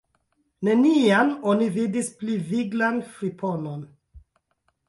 Nenian 0.67 1.29
oni 1.51 1.67
vidis 1.77 2.09
pli 2.23 2.39
viglan 2.49 2.99
friponon. 3.13 3.85